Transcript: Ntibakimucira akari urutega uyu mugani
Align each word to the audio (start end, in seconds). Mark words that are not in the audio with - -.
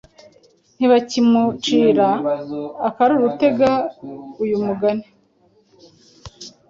Ntibakimucira 0.77 2.09
akari 2.87 3.11
urutega 3.15 3.71
uyu 4.43 4.57
mugani 4.65 5.05